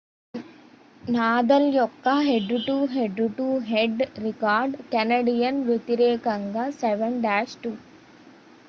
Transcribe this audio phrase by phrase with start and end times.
[1.03, 7.75] Nadal యొక్క head to head to head record Canadian వ్యతిరేకంగా 7-2